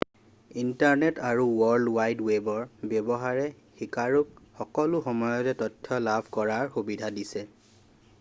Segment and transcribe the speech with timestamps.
[0.59, 2.63] internet আৰু world wide ৱেবৰ
[2.93, 3.43] ব্যৱহাৰে
[3.81, 7.45] শিকাৰুক সকলো সময়তে তথ্য লাভ কৰাৰ সুবিধা দিছে